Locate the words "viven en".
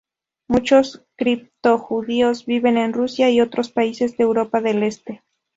2.47-2.91